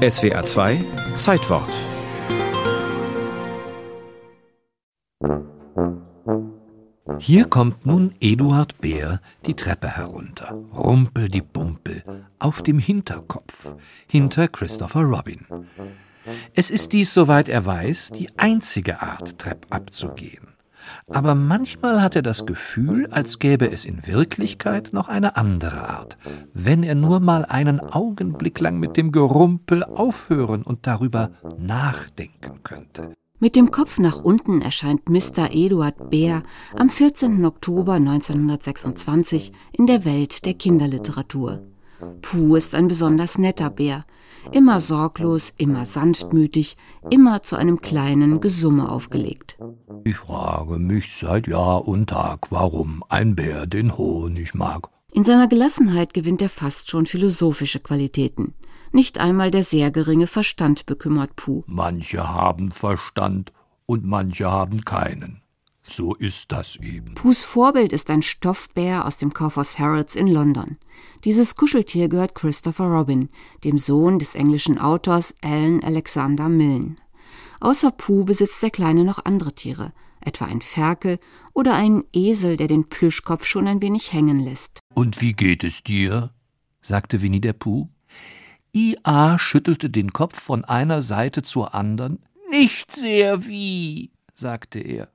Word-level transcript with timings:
SWA 0.00 0.46
2 0.46 0.82
Zeitwort 1.18 1.68
Hier 7.18 7.44
kommt 7.44 7.84
nun 7.84 8.14
Eduard 8.18 8.80
Bär 8.80 9.20
die 9.44 9.52
Treppe 9.52 9.88
herunter. 9.88 10.52
Rumpel 10.72 11.28
die 11.28 11.42
Bumpel. 11.42 12.02
Auf 12.38 12.62
dem 12.62 12.78
Hinterkopf. 12.78 13.74
Hinter 14.06 14.48
Christopher 14.48 15.02
Robin. 15.02 15.44
Es 16.54 16.70
ist 16.70 16.94
dies, 16.94 17.12
soweit 17.12 17.50
er 17.50 17.66
weiß, 17.66 18.12
die 18.12 18.30
einzige 18.38 19.02
Art, 19.02 19.38
Trepp 19.38 19.66
abzugehen. 19.68 20.48
Aber 21.08 21.34
manchmal 21.34 22.02
hat 22.02 22.16
er 22.16 22.22
das 22.22 22.46
Gefühl, 22.46 23.06
als 23.10 23.38
gäbe 23.38 23.70
es 23.70 23.84
in 23.84 24.06
Wirklichkeit 24.06 24.90
noch 24.92 25.08
eine 25.08 25.36
andere 25.36 25.88
Art, 25.88 26.18
wenn 26.52 26.82
er 26.82 26.94
nur 26.94 27.20
mal 27.20 27.44
einen 27.44 27.80
Augenblick 27.80 28.60
lang 28.60 28.78
mit 28.78 28.96
dem 28.96 29.12
Gerumpel 29.12 29.84
aufhören 29.84 30.62
und 30.62 30.86
darüber 30.86 31.30
nachdenken 31.58 32.62
könnte. 32.62 33.14
Mit 33.42 33.56
dem 33.56 33.70
Kopf 33.70 33.98
nach 33.98 34.20
unten 34.20 34.60
erscheint 34.60 35.08
Mr. 35.08 35.48
Eduard 35.52 36.10
Bär 36.10 36.42
am 36.76 36.90
14. 36.90 37.42
Oktober 37.46 37.94
1926 37.94 39.52
in 39.72 39.86
der 39.86 40.04
Welt 40.04 40.44
der 40.44 40.52
Kinderliteratur. 40.52 41.62
Puh 42.22 42.56
ist 42.56 42.74
ein 42.74 42.88
besonders 42.88 43.38
netter 43.38 43.70
Bär, 43.70 44.04
immer 44.52 44.80
sorglos, 44.80 45.52
immer 45.56 45.86
sanftmütig, 45.86 46.76
immer 47.10 47.42
zu 47.42 47.56
einem 47.56 47.80
kleinen 47.80 48.40
Gesumme 48.40 48.90
aufgelegt. 48.90 49.58
Ich 50.04 50.16
frage 50.16 50.78
mich 50.78 51.16
seit 51.16 51.46
Jahr 51.46 51.86
und 51.86 52.10
Tag, 52.10 52.50
warum 52.50 53.02
ein 53.08 53.36
Bär 53.36 53.66
den 53.66 53.96
Honig 53.96 54.54
mag. 54.54 54.88
In 55.12 55.24
seiner 55.24 55.48
Gelassenheit 55.48 56.14
gewinnt 56.14 56.40
er 56.40 56.48
fast 56.48 56.88
schon 56.88 57.06
philosophische 57.06 57.80
Qualitäten. 57.80 58.54
Nicht 58.92 59.18
einmal 59.18 59.50
der 59.50 59.64
sehr 59.64 59.90
geringe 59.90 60.26
Verstand 60.26 60.86
bekümmert 60.86 61.36
Puh. 61.36 61.62
Manche 61.66 62.28
haben 62.28 62.70
Verstand 62.70 63.52
und 63.86 64.04
manche 64.04 64.50
haben 64.50 64.84
keinen. 64.84 65.42
So 65.82 66.14
ist 66.14 66.52
das 66.52 66.76
eben. 66.76 67.14
Puhs 67.14 67.44
Vorbild 67.44 67.92
ist 67.92 68.10
ein 68.10 68.22
Stoffbär 68.22 69.06
aus 69.06 69.16
dem 69.16 69.32
Kaufhaus 69.32 69.78
Harrods 69.78 70.14
in 70.14 70.26
London. 70.26 70.76
Dieses 71.24 71.56
Kuscheltier 71.56 72.08
gehört 72.08 72.34
Christopher 72.34 72.84
Robin, 72.84 73.28
dem 73.64 73.78
Sohn 73.78 74.18
des 74.18 74.34
englischen 74.34 74.78
Autors 74.78 75.34
Alan 75.42 75.82
Alexander 75.82 76.48
Milne. 76.48 76.96
Außer 77.60 77.90
Puh 77.90 78.24
besitzt 78.24 78.62
der 78.62 78.70
Kleine 78.70 79.04
noch 79.04 79.24
andere 79.24 79.54
Tiere, 79.54 79.92
etwa 80.20 80.46
ein 80.46 80.60
Ferkel 80.60 81.18
oder 81.54 81.74
einen 81.74 82.04
Esel, 82.12 82.56
der 82.56 82.68
den 82.68 82.88
Plüschkopf 82.88 83.46
schon 83.46 83.66
ein 83.66 83.82
wenig 83.82 84.12
hängen 84.12 84.40
lässt. 84.40 84.80
Und 84.94 85.20
wie 85.20 85.32
geht 85.32 85.64
es 85.64 85.82
dir? 85.82 86.32
sagte 86.82 87.22
Winnie 87.22 87.40
der 87.40 87.52
Puh. 87.52 87.88
IA 88.72 89.38
schüttelte 89.38 89.90
den 89.90 90.12
Kopf 90.12 90.40
von 90.40 90.64
einer 90.64 91.02
Seite 91.02 91.42
zur 91.42 91.74
anderen. 91.74 92.24
Nicht 92.50 92.92
sehr 92.92 93.46
wie, 93.46 94.12
sagte 94.34 94.78
er. 94.78 95.08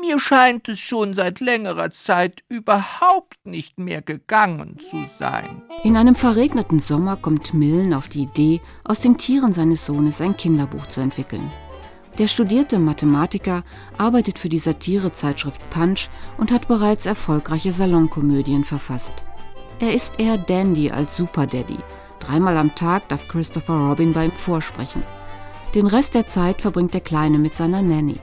Mir 0.00 0.18
scheint 0.20 0.68
es 0.68 0.78
schon 0.78 1.14
seit 1.14 1.40
längerer 1.40 1.90
Zeit 1.90 2.42
überhaupt 2.48 3.44
nicht 3.44 3.78
mehr 3.78 4.02
gegangen 4.02 4.78
zu 4.78 5.04
sein. 5.18 5.62
In 5.82 5.96
einem 5.96 6.14
verregneten 6.14 6.78
Sommer 6.78 7.16
kommt 7.16 7.54
Millen 7.54 7.92
auf 7.94 8.08
die 8.08 8.22
Idee, 8.22 8.60
aus 8.84 9.00
den 9.00 9.18
Tieren 9.18 9.52
seines 9.52 9.86
Sohnes 9.86 10.20
ein 10.20 10.36
Kinderbuch 10.36 10.86
zu 10.86 11.00
entwickeln. 11.00 11.50
Der 12.18 12.26
studierte 12.26 12.78
Mathematiker 12.78 13.62
arbeitet 13.96 14.38
für 14.38 14.48
die 14.48 14.58
Satirezeitschrift 14.58 15.68
Punch 15.70 16.08
und 16.36 16.50
hat 16.50 16.68
bereits 16.68 17.06
erfolgreiche 17.06 17.72
Salonkomödien 17.72 18.64
verfasst. 18.64 19.26
Er 19.80 19.94
ist 19.94 20.18
eher 20.18 20.38
Dandy 20.38 20.90
als 20.90 21.16
Super 21.16 21.46
Daddy 21.46 21.78
Dreimal 22.20 22.56
am 22.56 22.74
Tag 22.74 23.08
darf 23.08 23.26
Christopher 23.28 23.74
Robin 23.74 24.12
bei 24.12 24.26
ihm 24.26 24.32
vorsprechen. 24.32 25.02
Den 25.74 25.86
Rest 25.86 26.14
der 26.14 26.28
Zeit 26.28 26.60
verbringt 26.60 26.94
der 26.94 27.00
Kleine 27.00 27.38
mit 27.38 27.54
seiner 27.54 27.82
Nanny. 27.82 28.16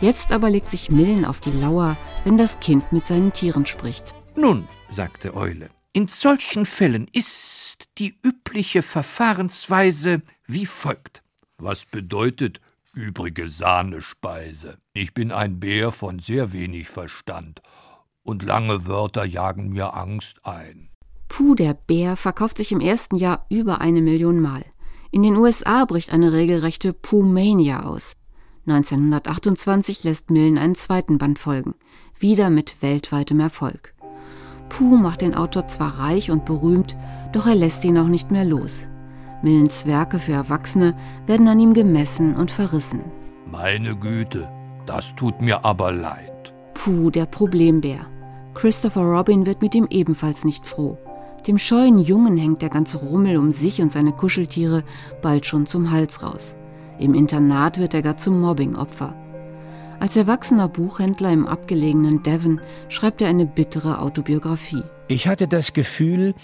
Jetzt 0.00 0.30
aber 0.30 0.50
legt 0.50 0.70
sich 0.70 0.90
Millen 0.90 1.24
auf 1.24 1.40
die 1.40 1.52
Lauer, 1.52 1.96
wenn 2.24 2.36
das 2.36 2.60
Kind 2.60 2.92
mit 2.92 3.06
seinen 3.06 3.32
Tieren 3.32 3.64
spricht. 3.64 4.14
Nun, 4.34 4.68
sagte 4.90 5.34
Eule, 5.34 5.70
in 5.94 6.06
solchen 6.06 6.66
Fällen 6.66 7.08
ist 7.12 7.88
die 7.96 8.18
übliche 8.22 8.82
Verfahrensweise 8.82 10.20
wie 10.46 10.66
folgt. 10.66 11.22
Was 11.56 11.86
bedeutet 11.86 12.60
übrige 12.92 13.48
Sahnespeise? 13.48 14.76
Ich 14.92 15.14
bin 15.14 15.32
ein 15.32 15.60
Bär 15.60 15.92
von 15.92 16.18
sehr 16.18 16.52
wenig 16.52 16.88
Verstand, 16.88 17.62
und 18.22 18.42
lange 18.42 18.86
Wörter 18.86 19.24
jagen 19.24 19.70
mir 19.70 19.94
Angst 19.94 20.44
ein. 20.44 20.90
Puh, 21.28 21.54
der 21.54 21.72
Bär 21.72 22.16
verkauft 22.16 22.58
sich 22.58 22.72
im 22.72 22.80
ersten 22.80 23.16
Jahr 23.16 23.46
über 23.48 23.80
eine 23.80 24.02
Million 24.02 24.40
Mal. 24.40 24.64
In 25.10 25.22
den 25.22 25.36
USA 25.36 25.86
bricht 25.86 26.12
eine 26.12 26.32
regelrechte 26.32 26.92
Pooh-Mania 26.92 27.84
aus. 27.84 28.16
1928 28.66 30.02
lässt 30.02 30.30
Millen 30.30 30.58
einen 30.58 30.74
zweiten 30.74 31.18
Band 31.18 31.38
folgen, 31.38 31.74
wieder 32.18 32.50
mit 32.50 32.82
weltweitem 32.82 33.38
Erfolg. 33.40 33.94
Puh 34.68 34.96
macht 34.96 35.20
den 35.20 35.34
Autor 35.34 35.68
zwar 35.68 36.00
reich 36.00 36.30
und 36.30 36.44
berühmt, 36.44 36.96
doch 37.32 37.46
er 37.46 37.54
lässt 37.54 37.84
ihn 37.84 37.98
auch 37.98 38.08
nicht 38.08 38.30
mehr 38.30 38.44
los. 38.44 38.88
Millens 39.42 39.86
Werke 39.86 40.18
für 40.18 40.32
Erwachsene 40.32 40.96
werden 41.26 41.46
an 41.46 41.60
ihm 41.60 41.74
gemessen 41.74 42.34
und 42.34 42.50
verrissen. 42.50 43.04
Meine 43.50 43.94
Güte, 43.94 44.48
das 44.86 45.14
tut 45.14 45.40
mir 45.40 45.64
aber 45.64 45.92
leid. 45.92 46.52
Puh, 46.74 47.10
der 47.10 47.26
Problembär. 47.26 48.06
Christopher 48.54 49.02
Robin 49.02 49.46
wird 49.46 49.62
mit 49.62 49.74
ihm 49.74 49.86
ebenfalls 49.90 50.44
nicht 50.44 50.66
froh. 50.66 50.98
Dem 51.46 51.58
scheuen 51.58 51.98
Jungen 51.98 52.36
hängt 52.36 52.62
der 52.62 52.70
ganze 52.70 52.98
Rummel 52.98 53.36
um 53.36 53.52
sich 53.52 53.80
und 53.80 53.92
seine 53.92 54.12
Kuscheltiere 54.12 54.82
bald 55.22 55.46
schon 55.46 55.66
zum 55.66 55.92
Hals 55.92 56.22
raus. 56.22 56.56
Im 56.98 57.14
Internat 57.14 57.78
wird 57.78 57.94
er 57.94 58.02
gar 58.02 58.16
zum 58.16 58.40
Mobbingopfer. 58.40 59.14
Als 59.98 60.16
erwachsener 60.16 60.68
Buchhändler 60.68 61.32
im 61.32 61.46
abgelegenen 61.46 62.22
Devon 62.22 62.60
schreibt 62.88 63.22
er 63.22 63.28
eine 63.28 63.46
bittere 63.46 64.00
Autobiografie. 64.00 64.82
Ich 65.08 65.26
hatte 65.28 65.48
das 65.48 65.72
Gefühl, 65.72 66.34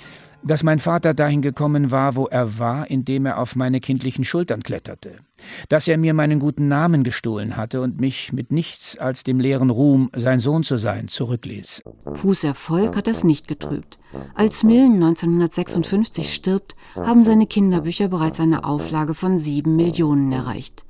dass 0.45 0.63
mein 0.63 0.79
Vater 0.79 1.15
dahin 1.15 1.43
gekommen 1.43 1.91
war, 1.91 2.17
wo 2.17 2.27
er 2.27 2.59
war, 2.59 2.91
indem 2.91 3.27
er 3.27 3.39
auf 3.39 3.57
meine 3.57 3.81
kindlichen 3.81 4.25
Schultern 4.25 4.63
kletterte, 4.63 5.19
dass 5.69 5.89
er 5.89 5.99
mir 5.99 6.15
meinen 6.15 6.41
guten 6.41 6.69
Namen 6.69 7.05
gestohlen 7.05 7.57
hatte 7.57 7.81
und 7.81 8.01
mich 8.01 8.33
mit 8.33 8.53
nichts 8.53 8.99
als 8.99 9.25
dem 9.25 9.41
leeren 9.41 9.71
Ruhm, 9.71 10.11
sein 10.15 10.41
Sohn 10.41 10.65
zu 10.65 10.79
sein, 10.79 11.09
zurückließ. 11.09 11.83
Pus 12.15 12.45
Erfolg 12.45 12.97
hat 12.97 13.07
das 13.07 13.25
nicht 13.25 13.49
getrübt. 13.49 13.99
Als 14.35 14.65
Millen 14.65 14.95
1956 14.95 16.33
stirbt, 16.33 16.77
haben 16.97 17.23
seine 17.23 17.47
Kinderbücher 17.47 18.09
bereits 18.09 18.41
eine 18.41 18.65
Auflage 18.65 19.15
von 19.15 19.39
sieben 19.39 19.77
Millionen 19.77 20.33
erreicht. 20.33 20.85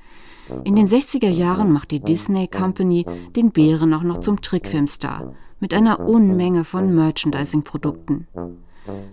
In 0.65 0.77
den 0.77 0.89
60er 0.89 1.31
Jahren 1.31 1.73
macht 1.73 1.91
die 1.93 2.01
Disney 2.01 2.49
Company 2.49 3.07
den 3.37 3.53
Bären 3.53 3.95
auch 3.95 4.03
noch 4.03 4.19
zum 4.19 4.41
Trickfilmstar 4.41 5.35
mit 5.61 5.73
einer 5.73 6.01
Unmenge 6.01 6.65
von 6.65 6.95
Merchandising-Produkten. 6.95 8.27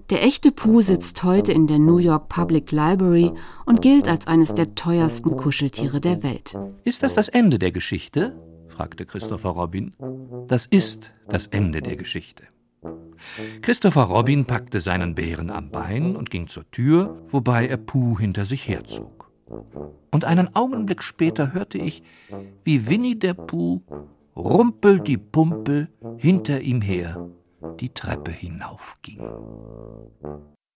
Der 0.10 0.24
echte 0.24 0.52
Puh 0.52 0.82
sitzt 0.82 1.24
heute 1.24 1.52
in 1.52 1.68
der 1.68 1.80
New 1.80 1.98
York 1.98 2.30
Public 2.30 2.72
Library 2.72 3.32
und 3.66 3.82
gilt 3.82 4.08
als 4.08 4.28
eines 4.28 4.54
der 4.54 4.76
teuersten 4.76 5.36
Kuscheltiere 5.36 6.02
der 6.02 6.24
Welt. 6.24 6.58
Ist 6.84 7.04
das 7.04 7.14
das 7.14 7.30
Ende 7.30 7.60
der 7.60 7.72
Geschichte? 7.72 8.36
fragte 8.68 9.06
Christopher 9.06 9.50
Robin. 9.50 9.94
Das 10.48 10.66
ist 10.66 11.14
das 11.28 11.48
Ende 11.48 11.82
der 11.82 11.96
Geschichte. 11.96 12.46
Christopher 13.62 14.04
Robin 14.04 14.46
packte 14.46 14.80
seinen 14.80 15.14
Bären 15.14 15.50
am 15.50 15.70
Bein 15.70 16.16
und 16.16 16.30
ging 16.30 16.48
zur 16.48 16.70
Tür, 16.72 17.22
wobei 17.28 17.68
er 17.68 17.78
Puh 17.78 18.18
hinter 18.18 18.46
sich 18.46 18.68
herzog. 18.68 19.30
Und 20.12 20.26
einen 20.26 20.56
Augenblick 20.56 21.04
später 21.04 21.54
hörte 21.54 21.78
ich, 21.78 22.02
wie 22.64 22.90
Winnie 22.90 23.20
der 23.20 23.34
Puh 23.34 23.82
rumpel 24.36 25.00
die 25.02 25.18
Pumpel 25.18 25.90
hinter 26.18 26.62
ihm 26.62 26.82
her 26.82 27.30
die 27.80 27.94
Treppe 27.94 28.32
hinaufging. 28.32 29.20